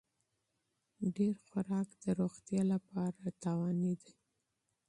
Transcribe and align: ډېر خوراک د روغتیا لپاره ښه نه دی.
ډېر 1.15 1.35
خوراک 1.47 1.89
د 2.03 2.05
روغتیا 2.19 2.61
لپاره 2.73 3.19
ښه 3.41 3.55
نه 3.81 3.93
دی. 4.01 4.13